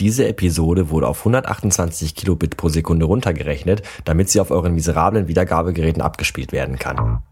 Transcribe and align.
Diese 0.00 0.26
Episode 0.26 0.88
wurde 0.88 1.06
auf 1.06 1.18
128 1.18 2.14
Kilobit 2.14 2.56
pro 2.56 2.70
Sekunde 2.70 3.04
runtergerechnet, 3.04 3.82
damit 4.06 4.30
sie 4.30 4.40
auf 4.40 4.50
euren 4.50 4.74
miserablen 4.74 5.28
Wiedergabegeräten 5.28 6.00
abgespielt 6.00 6.52
werden 6.52 6.78
kann. 6.78 7.22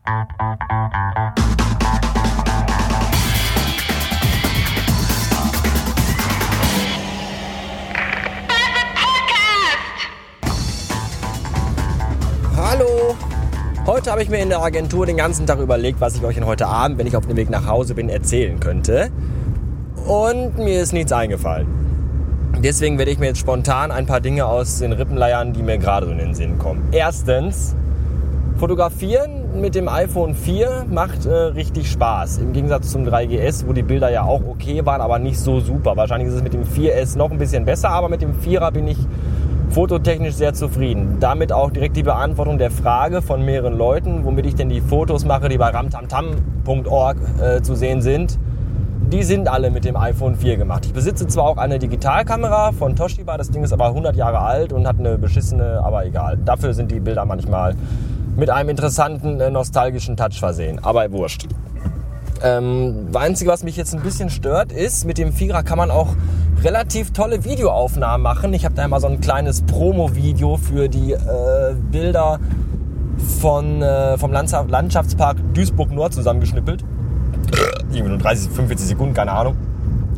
Hallo! 12.55 13.16
Heute 13.87 14.11
habe 14.11 14.23
ich 14.23 14.29
mir 14.29 14.41
in 14.41 14.50
der 14.50 14.61
Agentur 14.61 15.07
den 15.07 15.16
ganzen 15.16 15.46
Tag 15.46 15.59
überlegt, 15.59 16.03
was 16.03 16.16
ich 16.16 16.23
euch 16.23 16.39
heute 16.43 16.66
Abend, 16.66 16.98
wenn 16.98 17.07
ich 17.07 17.16
auf 17.16 17.27
dem 17.27 17.39
Weg 17.39 17.48
nach 17.48 17.66
Hause 17.66 17.95
bin, 17.95 18.11
erzählen 18.11 18.61
könnte. 18.61 19.11
Und 20.07 20.59
mir 20.59 20.82
ist 20.82 20.93
nichts 20.93 21.12
eingefallen. 21.12 21.88
Deswegen 22.62 22.99
werde 22.99 23.11
ich 23.11 23.19
mir 23.19 23.27
jetzt 23.27 23.39
spontan 23.39 23.91
ein 23.91 24.07
paar 24.07 24.21
Dinge 24.21 24.47
aus 24.47 24.79
den 24.79 24.93
Rippen 24.93 25.16
leiern, 25.16 25.52
die 25.52 25.62
mir 25.62 25.79
gerade 25.79 26.06
so 26.06 26.12
in 26.12 26.19
den 26.19 26.34
Sinn 26.34 26.59
kommen. 26.59 26.89
Erstens, 26.91 27.77
Fotografieren 28.59 29.61
mit 29.61 29.77
dem 29.77 29.89
iPhone 29.89 30.34
4 30.34 30.87
macht 30.91 31.27
äh, 31.27 31.33
richtig 31.33 31.89
Spaß. 31.92 32.39
Im 32.39 32.53
Gegensatz 32.53 32.91
zum 32.91 33.05
3GS, 33.05 33.69
wo 33.69 33.73
die 33.73 33.84
Bilder 33.84 34.11
ja 34.11 34.25
auch 34.25 34.42
okay 34.48 34.84
waren, 34.84 35.01
aber 35.01 35.20
nicht 35.20 35.39
so 35.39 35.61
super. 35.61 35.97
Wahrscheinlich 35.97 36.29
ist 36.29 36.34
es 36.34 36.42
mit 36.42 36.55
dem 36.55 36.65
4S 36.65 37.16
noch 37.16 37.30
ein 37.30 37.39
bisschen 37.39 37.65
besser, 37.65 37.91
aber 37.91 38.09
mit 38.09 38.20
dem 38.20 38.33
4er 38.33 38.73
bin 38.73 38.89
ich 38.89 38.98
fototechnisch 39.70 40.34
sehr 40.34 40.55
zufrieden. 40.55 41.19
Damit 41.20 41.53
auch 41.53 41.70
direkt 41.70 41.97
die 41.97 42.03
Beantwortung 42.03 42.59
der 42.59 42.73
Frage 42.73 43.23
von 43.23 43.45
mehreren 43.45 43.78
Leuten, 43.78 44.25
womit 44.25 44.47
ich 44.47 44.56
denn 44.56 44.69
die 44.69 44.80
Fotos 44.80 45.25
mache, 45.25 45.48
die 45.48 45.59
bei 45.59 45.69
ramtamtam.org 45.69 47.17
äh, 47.41 47.62
zu 47.62 47.77
sehen 47.77 48.03
sind. 48.03 48.41
Die 49.11 49.23
sind 49.23 49.48
alle 49.48 49.71
mit 49.71 49.87
dem 49.87 49.97
iPhone 49.97 50.37
4 50.37 50.59
gemacht. 50.59 50.85
Ich 50.85 50.93
besitze 50.93 51.27
zwar 51.27 51.45
auch 51.45 51.57
eine 51.57 51.79
Digitalkamera 51.79 52.73
von 52.73 52.95
Toshiba, 52.95 53.39
das 53.39 53.51
Ding 53.51 53.65
ist 53.65 53.73
aber 53.73 53.87
100 53.87 54.15
Jahre 54.17 54.41
alt 54.41 54.71
und 54.71 54.87
hat 54.87 54.98
eine 54.98 55.17
beschissene, 55.17 55.81
aber 55.83 56.05
egal. 56.05 56.37
Dafür 56.37 56.75
sind 56.75 56.91
die 56.91 57.00
Bilder 57.00 57.25
manchmal 57.25 57.75
mit 58.37 58.50
einem 58.50 58.69
interessanten 58.69 59.41
äh, 59.41 59.50
nostalgischen 59.50 60.15
Touch 60.19 60.39
versehen. 60.39 60.78
Aber 60.83 61.11
wurscht. 61.11 61.47
Ähm, 62.42 63.06
das 63.11 63.23
Einzige, 63.23 63.50
was 63.50 63.62
mich 63.65 63.78
jetzt 63.78 63.95
ein 63.95 64.03
bisschen 64.03 64.28
stört, 64.28 64.73
ist, 64.73 65.06
mit 65.06 65.17
dem 65.17 65.33
Vierer 65.33 65.62
kann 65.62 65.78
man 65.78 65.91
auch 65.91 66.09
relativ 66.62 67.15
tolle 67.15 67.45
Videoaufnahmen 67.45 68.22
machen. 68.22 68.53
Ich 68.53 68.67
habe 68.67 68.75
da 68.75 68.84
immer 68.84 69.00
so 69.00 69.06
ein 69.06 69.22
kleines 69.22 69.62
Promo-Video 69.62 70.59
für 70.59 70.91
die 70.91 71.12
äh, 71.12 71.75
Bilder 71.91 72.41
von, 73.41 73.81
äh, 73.81 74.19
vom 74.19 74.33
Landschaftspark 74.33 75.39
Duisburg 75.55 75.93
Nord 75.93 76.12
zusammengeschnippelt. 76.12 76.84
Irgendwie 77.91 78.10
nur 78.10 78.18
30, 78.18 78.50
45 78.50 78.88
Sekunden, 78.88 79.14
keine 79.14 79.32
Ahnung. 79.32 79.56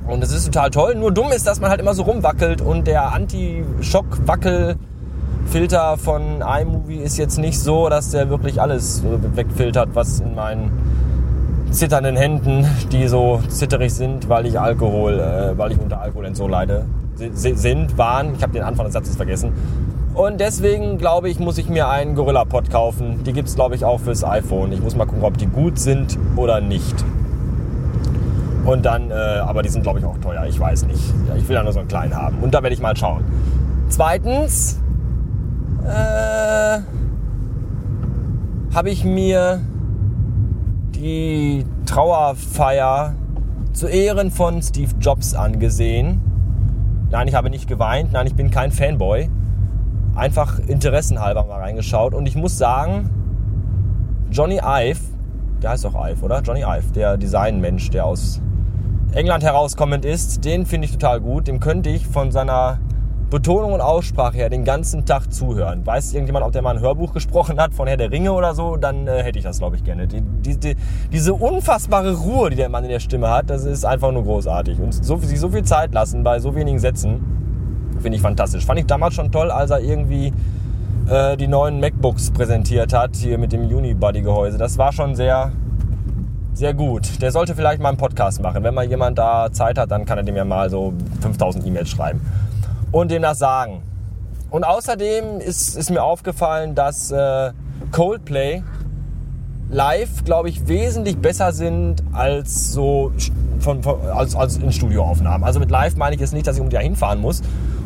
Und 0.06 0.22
das 0.22 0.32
ist 0.32 0.46
total 0.46 0.70
toll. 0.70 0.94
Nur 0.96 1.12
dumm 1.12 1.30
ist, 1.32 1.46
dass 1.46 1.60
man 1.60 1.70
halt 1.70 1.80
immer 1.80 1.94
so 1.94 2.02
rumwackelt 2.02 2.60
und 2.60 2.86
der 2.86 3.12
Anti-Schock-Wackel-Filter 3.12 5.96
von 5.98 6.42
iMovie 6.42 6.96
ist 6.96 7.16
jetzt 7.16 7.38
nicht 7.38 7.60
so, 7.60 7.88
dass 7.88 8.10
der 8.10 8.28
wirklich 8.28 8.60
alles 8.60 9.04
wegfiltert, 9.34 9.90
was 9.94 10.18
in 10.20 10.34
meinen 10.34 10.72
zitternden 11.70 12.16
Händen, 12.16 12.66
die 12.90 13.06
so 13.06 13.40
zitterig 13.48 13.94
sind, 13.94 14.28
weil 14.28 14.46
ich 14.46 14.58
Alkohol, 14.58 15.20
äh, 15.20 15.56
weil 15.56 15.70
ich 15.72 15.78
unter 15.78 16.00
Alkoholentzug 16.00 16.50
leide, 16.50 16.86
sind, 17.34 17.98
waren. 17.98 18.34
Ich 18.34 18.42
habe 18.42 18.52
den 18.52 18.62
Anfang 18.62 18.86
des 18.86 18.94
Satzes 18.94 19.16
vergessen. 19.16 19.52
Und 20.14 20.40
deswegen 20.40 20.96
glaube 20.98 21.30
ich, 21.30 21.38
muss 21.38 21.56
ich 21.58 21.68
mir 21.68 21.88
einen 21.88 22.16
Gorilla 22.16 22.44
Pod 22.44 22.70
kaufen. 22.70 23.22
Die 23.24 23.32
gibt 23.32 23.48
es, 23.48 23.54
glaube 23.54 23.76
ich, 23.76 23.84
auch 23.84 24.00
fürs 24.00 24.24
iPhone. 24.24 24.72
Ich 24.72 24.80
muss 24.80 24.96
mal 24.96 25.06
gucken, 25.06 25.22
ob 25.22 25.38
die 25.38 25.46
gut 25.46 25.78
sind 25.78 26.18
oder 26.36 26.60
nicht. 26.60 27.04
Und 28.70 28.86
dann, 28.86 29.10
äh, 29.10 29.14
aber 29.14 29.62
die 29.62 29.68
sind, 29.68 29.82
glaube 29.82 29.98
ich, 29.98 30.04
auch 30.04 30.16
teuer. 30.18 30.46
Ich 30.46 30.60
weiß 30.60 30.86
nicht. 30.86 31.02
Ja, 31.26 31.34
ich 31.34 31.48
will 31.48 31.56
ja 31.56 31.64
nur 31.64 31.72
so 31.72 31.80
einen 31.80 31.88
kleinen 31.88 32.14
haben. 32.14 32.38
Und 32.38 32.54
da 32.54 32.62
werde 32.62 32.72
ich 32.72 32.80
mal 32.80 32.96
schauen. 32.96 33.24
Zweitens 33.88 34.80
äh, 35.84 36.78
habe 38.72 38.90
ich 38.90 39.04
mir 39.04 39.60
die 40.94 41.66
Trauerfeier 41.84 43.14
zu 43.72 43.88
Ehren 43.88 44.30
von 44.30 44.62
Steve 44.62 44.92
Jobs 45.00 45.34
angesehen. 45.34 46.20
Nein, 47.10 47.26
ich 47.26 47.34
habe 47.34 47.50
nicht 47.50 47.66
geweint. 47.66 48.12
Nein, 48.12 48.28
ich 48.28 48.36
bin 48.36 48.52
kein 48.52 48.70
Fanboy. 48.70 49.28
Einfach 50.14 50.60
interessenhalber 50.60 51.44
mal 51.44 51.58
reingeschaut. 51.58 52.14
Und 52.14 52.26
ich 52.26 52.36
muss 52.36 52.56
sagen, 52.56 53.10
Johnny 54.30 54.60
Ive, 54.62 55.00
der 55.60 55.70
heißt 55.70 55.84
doch 55.84 55.96
Ive, 55.96 56.24
oder? 56.24 56.40
Johnny 56.42 56.60
Ive, 56.60 56.92
der 56.94 57.16
Designmensch, 57.16 57.90
der 57.90 58.06
aus 58.06 58.40
England 59.12 59.42
herauskommend 59.42 60.04
ist, 60.04 60.44
den 60.44 60.66
finde 60.66 60.86
ich 60.86 60.92
total 60.92 61.20
gut. 61.20 61.48
Dem 61.48 61.58
könnte 61.58 61.90
ich 61.90 62.06
von 62.06 62.30
seiner 62.30 62.78
Betonung 63.30 63.72
und 63.72 63.80
Aussprache 63.80 64.36
her 64.36 64.50
den 64.50 64.64
ganzen 64.64 65.04
Tag 65.04 65.32
zuhören. 65.32 65.86
Weiß 65.86 66.12
irgendjemand, 66.14 66.44
ob 66.44 66.52
der 66.52 66.62
mal 66.62 66.76
ein 66.76 66.80
Hörbuch 66.80 67.12
gesprochen 67.12 67.60
hat 67.60 67.74
von 67.74 67.86
Herr 67.86 67.96
der 67.96 68.10
Ringe 68.10 68.32
oder 68.32 68.54
so, 68.54 68.76
dann 68.76 69.06
äh, 69.06 69.22
hätte 69.22 69.38
ich 69.38 69.44
das, 69.44 69.58
glaube 69.58 69.76
ich, 69.76 69.84
gerne. 69.84 70.06
Die, 70.06 70.20
die, 70.20 70.56
die, 70.56 70.76
diese 71.12 71.34
unfassbare 71.34 72.16
Ruhe, 72.16 72.50
die 72.50 72.56
der 72.56 72.68
Mann 72.68 72.84
in 72.84 72.90
der 72.90 73.00
Stimme 73.00 73.30
hat, 73.30 73.50
das 73.50 73.64
ist 73.64 73.84
einfach 73.84 74.12
nur 74.12 74.24
großartig. 74.24 74.80
Und 74.80 74.92
so, 75.04 75.16
sich 75.18 75.38
so 75.38 75.48
viel 75.48 75.62
Zeit 75.64 75.92
lassen 75.92 76.22
bei 76.24 76.38
so 76.38 76.54
wenigen 76.54 76.78
Sätzen, 76.78 77.20
finde 78.00 78.16
ich 78.16 78.22
fantastisch. 78.22 78.64
Fand 78.64 78.80
ich 78.80 78.86
damals 78.86 79.14
schon 79.14 79.30
toll, 79.30 79.50
als 79.50 79.70
er 79.70 79.80
irgendwie 79.80 80.32
äh, 81.08 81.36
die 81.36 81.46
neuen 81.46 81.80
MacBooks 81.80 82.30
präsentiert 82.32 82.92
hat, 82.92 83.16
hier 83.16 83.38
mit 83.38 83.52
dem 83.52 83.62
Unibody-Gehäuse. 83.62 84.58
Das 84.58 84.78
war 84.78 84.92
schon 84.92 85.14
sehr, 85.14 85.52
sehr 86.54 86.74
gut. 86.74 87.22
Der 87.22 87.32
sollte 87.32 87.54
vielleicht 87.54 87.80
mal 87.80 87.88
einen 87.90 87.98
Podcast 87.98 88.42
machen. 88.42 88.62
Wenn 88.62 88.74
mal 88.74 88.84
jemand 88.84 89.18
da 89.18 89.52
Zeit 89.52 89.78
hat, 89.78 89.90
dann 89.90 90.04
kann 90.04 90.18
er 90.18 90.24
dem 90.24 90.36
ja 90.36 90.44
mal 90.44 90.68
so 90.70 90.92
5000 91.20 91.66
E-Mails 91.66 91.90
schreiben 91.90 92.20
und 92.92 93.10
dem 93.10 93.22
das 93.22 93.38
sagen. 93.38 93.82
Und 94.50 94.64
außerdem 94.64 95.40
ist, 95.40 95.76
ist 95.76 95.90
mir 95.90 96.02
aufgefallen, 96.02 96.74
dass 96.74 97.12
äh, 97.12 97.52
Coldplay 97.92 98.62
live, 99.70 100.24
glaube 100.24 100.48
ich, 100.48 100.66
wesentlich 100.66 101.16
besser 101.18 101.52
sind 101.52 102.02
als 102.12 102.72
so 102.72 103.12
von, 103.60 103.82
von, 103.82 104.00
als, 104.12 104.34
als 104.34 104.56
in 104.56 104.72
Studioaufnahmen. 104.72 105.44
Also 105.44 105.60
mit 105.60 105.70
live 105.70 105.96
meine 105.96 106.14
ich 106.14 106.20
jetzt 106.20 106.32
nicht, 106.32 106.46
dass 106.46 106.56
ich 106.56 106.62
um 106.62 106.70
die 106.70 106.78
hinfahren 106.78 107.20
muss, 107.20 107.42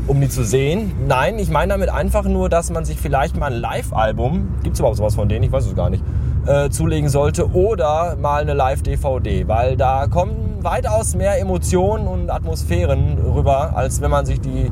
um 0.06 0.20
die 0.20 0.28
zu 0.28 0.44
sehen. 0.44 0.92
Nein, 1.06 1.38
ich 1.38 1.50
meine 1.50 1.72
damit 1.72 1.90
einfach 1.90 2.24
nur, 2.24 2.48
dass 2.48 2.70
man 2.70 2.86
sich 2.86 2.98
vielleicht 2.98 3.36
mal 3.36 3.52
ein 3.52 3.60
Live-Album, 3.60 4.48
gibt 4.62 4.74
es 4.74 4.80
überhaupt 4.80 4.96
sowas 4.96 5.14
von 5.14 5.28
denen, 5.28 5.44
ich 5.44 5.52
weiß 5.52 5.66
es 5.66 5.76
gar 5.76 5.90
nicht, 5.90 6.02
äh, 6.46 6.70
zulegen 6.70 7.08
sollte 7.08 7.50
oder 7.52 8.16
mal 8.16 8.42
eine 8.42 8.54
Live-DVD, 8.54 9.48
weil 9.48 9.76
da 9.76 10.06
kommen 10.06 10.58
weitaus 10.62 11.14
mehr 11.14 11.40
Emotionen 11.40 12.06
und 12.06 12.30
Atmosphären 12.30 13.18
rüber, 13.18 13.76
als 13.76 14.00
wenn 14.00 14.10
man 14.10 14.26
sich 14.26 14.40
die 14.40 14.70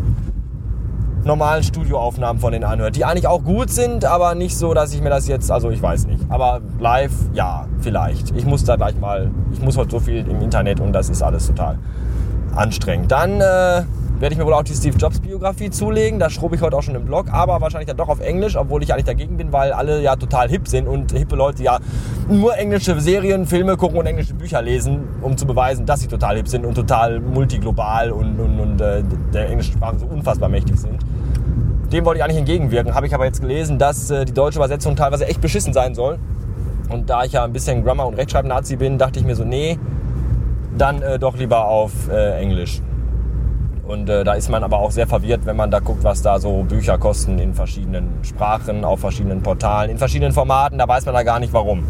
normalen 1.25 1.62
Studioaufnahmen 1.62 2.41
von 2.41 2.53
denen 2.53 2.65
anhört, 2.65 2.97
die 2.97 3.05
eigentlich 3.05 3.27
auch 3.27 3.44
gut 3.44 3.71
sind, 3.71 4.05
aber 4.05 4.34
nicht 4.34 4.56
so, 4.56 4.75
dass 4.75 4.93
ich 4.93 5.00
mir 5.00 5.11
das 5.11 5.28
jetzt, 5.28 5.50
also 5.50 5.71
ich 5.71 5.81
weiß 5.81 6.06
nicht. 6.06 6.25
Aber 6.28 6.61
live, 6.81 7.12
ja, 7.32 7.66
vielleicht. 7.81 8.34
Ich 8.37 8.44
muss 8.44 8.65
da 8.65 8.77
gleich 8.77 8.99
mal, 8.99 9.31
ich 9.53 9.62
muss 9.62 9.77
heute 9.77 9.93
so 9.93 10.00
viel 10.00 10.27
im 10.28 10.41
Internet 10.41 10.81
und 10.81 10.93
das 10.93 11.09
ist 11.11 11.22
alles 11.22 11.47
total 11.47 11.78
anstrengend. 12.55 13.12
Dann 13.12 13.41
äh, 13.41 13.84
werde 14.22 14.34
ich 14.34 14.38
mir 14.38 14.47
wohl 14.47 14.55
auch 14.55 14.62
die 14.62 14.75
Steve 14.75 14.97
Jobs 14.97 15.19
Biografie 15.19 15.69
zulegen. 15.71 16.21
Da 16.21 16.31
schrobe 16.31 16.55
ich 16.55 16.62
heute 16.62 16.77
auch 16.77 16.83
schon 16.83 16.94
im 16.94 17.05
Blog, 17.05 17.27
aber 17.33 17.60
wahrscheinlich 17.60 17.88
dann 17.88 17.97
doch 17.97 18.09
auf 18.09 18.21
Englisch, 18.21 18.56
obwohl 18.56 18.81
ich 18.81 18.93
eigentlich 18.93 19.06
dagegen 19.06 19.37
bin, 19.37 19.53
weil 19.53 19.72
alle 19.72 20.00
ja 20.00 20.15
total 20.15 20.49
hip 20.49 20.69
sind 20.69 20.87
und 20.87 21.10
hippe 21.10 21.34
Leute 21.34 21.65
ja 21.65 21.81
nur 22.28 22.56
englische 22.56 23.00
Serien, 23.00 23.47
Filme 23.47 23.77
gucken 23.77 23.99
und 23.99 24.06
englische 24.06 24.34
Bücher 24.34 24.62
lesen, 24.62 25.09
um 25.22 25.37
zu 25.37 25.44
beweisen, 25.44 25.87
dass 25.87 26.03
sie 26.03 26.06
total 26.06 26.37
hip 26.37 26.47
sind 26.47 26.65
und 26.65 26.75
total 26.75 27.19
multiglobal 27.19 28.12
und, 28.12 28.38
und, 28.38 28.61
und 28.61 28.81
äh, 28.81 29.03
der 29.34 29.49
englischen 29.50 29.72
Sprache 29.72 29.99
so 29.99 30.06
unfassbar 30.06 30.49
mächtig 30.49 30.78
sind. 30.78 31.00
Dem 31.93 32.05
wollte 32.05 32.19
ich 32.19 32.25
eigentlich 32.25 32.38
entgegenwirken. 32.38 32.94
Habe 32.94 33.09
ich 33.09 33.15
aber 33.15 33.25
jetzt 33.25 33.41
gelesen, 33.41 33.81
dass 33.81 34.09
äh, 34.12 34.25
die 34.25 34.34
deutsche 34.34 34.61
Übersetzung 34.61 34.94
teilweise 34.94 35.27
echt 35.27 35.41
beschissen 35.41 35.72
sein 35.72 35.97
soll. 35.97 36.21
Und 36.91 37.11
da 37.11 37.25
ich 37.25 37.32
ja 37.32 37.43
ein 37.43 37.53
bisschen 37.53 37.82
Grammar- 37.82 38.06
und 38.06 38.15
Rechtschreib-Nazi 38.15 38.77
bin, 38.77 38.99
dachte 38.99 39.19
ich 39.19 39.25
mir 39.25 39.34
so, 39.34 39.43
nee, 39.43 39.81
dann 40.78 41.03
äh, 41.03 41.19
doch 41.19 41.37
lieber 41.37 41.66
auf 41.66 42.09
äh, 42.09 42.41
Englisch. 42.41 42.81
Und 43.87 44.09
äh, 44.09 44.22
da 44.25 44.34
ist 44.34 44.48
man 44.48 44.62
aber 44.62 44.78
auch 44.78 44.91
sehr 44.91 45.06
verwirrt, 45.06 45.44
wenn 45.44 45.56
man 45.56 45.70
da 45.70 45.81
guckt, 45.81 46.05
was 46.05 46.23
da 46.23 46.38
so 46.38 46.62
Bücher 46.62 46.99
kosten 46.99 47.38
in 47.38 47.52
verschiedenen 47.52 48.08
Sprachen, 48.23 48.84
auf 48.84 49.00
verschiedenen 49.00 49.43
Portalen, 49.43 49.90
in 49.90 49.99
verschiedenen 49.99 50.32
Formaten. 50.32 50.79
Da 50.79 50.87
weiß 50.87 51.05
man 51.05 51.14
da 51.14 51.23
gar 51.23 51.40
nicht 51.40 51.52
warum. 51.52 51.84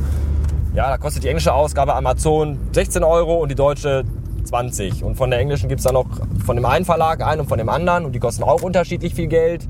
Ja, 0.74 0.88
da 0.88 0.96
kostet 0.96 1.24
die 1.24 1.28
englische 1.28 1.52
Ausgabe 1.52 1.94
Amazon 1.94 2.58
16 2.72 3.04
Euro 3.04 3.36
und 3.36 3.50
die 3.50 3.54
deutsche 3.54 4.04
20. 4.44 5.04
Und 5.04 5.16
von 5.16 5.30
der 5.30 5.38
englischen 5.38 5.68
gibt 5.68 5.80
es 5.80 5.84
dann 5.84 5.94
noch 5.94 6.06
von 6.44 6.56
dem 6.56 6.64
einen 6.64 6.86
Verlag 6.86 7.24
einen 7.24 7.42
und 7.42 7.48
von 7.48 7.58
dem 7.58 7.68
anderen. 7.68 8.06
Und 8.06 8.12
die 8.12 8.20
kosten 8.20 8.42
auch 8.42 8.62
unterschiedlich 8.62 9.14
viel 9.14 9.26
Geld 9.28 9.68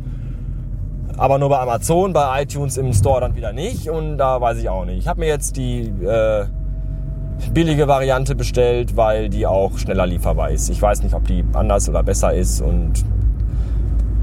aber 1.16 1.38
nur 1.38 1.48
bei 1.50 1.58
Amazon, 1.58 2.12
bei 2.12 2.42
iTunes 2.42 2.76
im 2.76 2.92
Store 2.92 3.20
dann 3.20 3.36
wieder 3.36 3.52
nicht 3.52 3.88
und 3.88 4.18
da 4.18 4.40
weiß 4.40 4.58
ich 4.58 4.68
auch 4.68 4.84
nicht. 4.84 4.98
Ich 4.98 5.08
habe 5.08 5.20
mir 5.20 5.28
jetzt 5.28 5.56
die 5.56 5.82
äh, 6.04 6.46
billige 7.50 7.88
Variante 7.88 8.34
bestellt, 8.34 8.96
weil 8.96 9.28
die 9.28 9.46
auch 9.46 9.78
schneller 9.78 10.06
lieferbar 10.06 10.50
ist. 10.50 10.68
Ich 10.70 10.80
weiß 10.80 11.02
nicht, 11.02 11.14
ob 11.14 11.26
die 11.26 11.44
anders 11.52 11.88
oder 11.88 12.02
besser 12.02 12.32
ist 12.34 12.60
und 12.60 12.92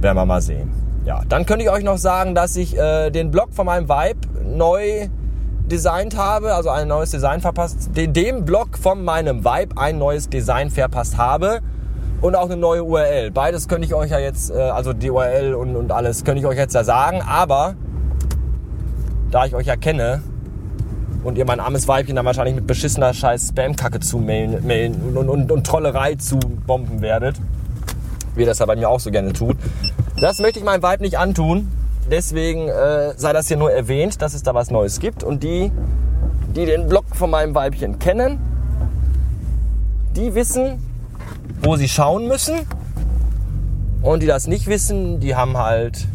werden 0.01 0.17
wir 0.17 0.25
mal 0.25 0.41
sehen. 0.41 0.71
Ja, 1.05 1.21
dann 1.27 1.45
könnte 1.45 1.63
ich 1.63 1.71
euch 1.71 1.83
noch 1.83 1.97
sagen, 1.97 2.35
dass 2.35 2.55
ich 2.55 2.77
äh, 2.77 3.09
den 3.09 3.31
Blog 3.31 3.49
von 3.53 3.65
meinem 3.65 3.89
Vibe 3.89 4.19
neu 4.43 5.09
designt 5.69 6.17
habe, 6.17 6.53
also 6.53 6.69
ein 6.69 6.87
neues 6.87 7.11
Design 7.11 7.41
verpasst, 7.41 7.89
dem 7.95 8.45
Blog 8.45 8.77
von 8.77 9.03
meinem 9.03 9.45
Vibe 9.45 9.77
ein 9.77 9.97
neues 9.97 10.29
Design 10.29 10.69
verpasst 10.69 11.17
habe 11.17 11.61
und 12.21 12.35
auch 12.35 12.45
eine 12.45 12.57
neue 12.57 12.83
URL. 12.83 13.31
Beides 13.31 13.67
könnte 13.67 13.85
ich 13.85 13.93
euch 13.93 14.11
ja 14.11 14.19
jetzt, 14.19 14.51
äh, 14.51 14.55
also 14.55 14.93
die 14.93 15.09
URL 15.09 15.53
und, 15.53 15.75
und 15.75 15.91
alles, 15.91 16.23
könnte 16.23 16.39
ich 16.39 16.45
euch 16.45 16.57
jetzt 16.57 16.73
ja 16.73 16.83
sagen. 16.83 17.21
Aber 17.21 17.75
da 19.31 19.45
ich 19.45 19.55
euch 19.55 19.67
ja 19.67 19.75
kenne 19.75 20.21
und 21.23 21.37
ihr 21.37 21.45
mein 21.45 21.59
armes 21.59 21.87
Weibchen 21.87 22.15
dann 22.15 22.25
wahrscheinlich 22.25 22.55
mit 22.55 22.67
beschissener 22.67 23.13
Scheiß 23.13 23.49
Spam-Kacke 23.49 23.99
zu 23.99 24.19
mailen, 24.19 24.65
mailen 24.65 25.17
und, 25.17 25.29
und, 25.29 25.51
und 25.51 25.65
Trollerei 25.65 26.15
zu 26.15 26.39
bomben 26.39 27.01
werdet, 27.01 27.35
wie 28.35 28.41
ihr 28.41 28.47
das 28.47 28.59
ja 28.59 28.65
bei 28.65 28.75
mir 28.75 28.89
auch 28.89 28.99
so 28.99 29.11
gerne 29.11 29.33
tut, 29.33 29.57
das 30.19 30.39
möchte 30.39 30.59
ich 30.59 30.65
meinem 30.65 30.83
Weib 30.83 31.01
nicht 31.01 31.17
antun. 31.17 31.71
Deswegen 32.11 32.67
äh, 32.67 33.13
sei 33.15 33.33
das 33.33 33.47
hier 33.47 33.57
nur 33.57 33.71
erwähnt, 33.71 34.21
dass 34.21 34.33
es 34.33 34.43
da 34.43 34.53
was 34.53 34.71
Neues 34.71 34.99
gibt. 34.99 35.23
Und 35.23 35.43
die, 35.43 35.71
die 36.55 36.65
den 36.65 36.87
Blog 36.87 37.05
von 37.13 37.29
meinem 37.29 37.53
Weibchen 37.53 37.99
kennen, 37.99 38.39
die 40.15 40.33
wissen, 40.33 40.83
wo 41.61 41.75
sie 41.75 41.87
schauen 41.87 42.27
müssen. 42.27 42.61
Und 44.01 44.23
die 44.23 44.27
das 44.27 44.47
nicht 44.47 44.67
wissen, 44.67 45.19
die 45.19 45.35
haben 45.35 45.57
halt 45.57 46.07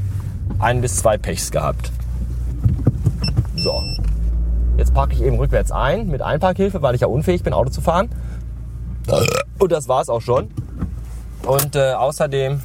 ein 0.59 0.81
bis 0.81 0.97
zwei 0.97 1.17
Pechs 1.17 1.51
gehabt. 1.51 1.93
Parke 4.95 5.15
ich 5.15 5.23
eben 5.23 5.37
rückwärts 5.37 5.73
ein 5.73 6.07
mit 6.07 6.23
Einparkhilfe, 6.23 6.81
weil 6.81 6.95
ich 6.95 7.01
ja 7.01 7.09
unfähig 7.09 7.43
bin, 7.43 7.53
Auto 7.53 7.71
zu 7.71 7.81
fahren. 7.81 8.09
Und 9.59 9.73
das 9.73 9.89
war's 9.89 10.09
auch 10.09 10.21
schon. 10.21 10.51
Und 11.45 11.77
äh, 11.77 11.93
außerdem 11.93 12.61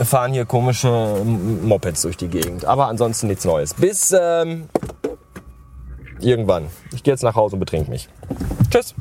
fahren 0.00 0.32
hier 0.32 0.44
komische 0.44 1.22
Mopeds 1.24 2.02
durch 2.02 2.16
die 2.16 2.28
Gegend. 2.28 2.64
Aber 2.66 2.88
ansonsten 2.88 3.28
nichts 3.28 3.44
Neues. 3.44 3.74
Bis 3.74 4.12
ähm, 4.12 4.68
irgendwann. 6.20 6.66
Ich 6.92 7.02
gehe 7.02 7.14
jetzt 7.14 7.22
nach 7.22 7.34
Hause 7.34 7.56
und 7.56 7.60
betrink 7.60 7.88
mich. 7.88 8.08
Tschüss. 8.70 8.94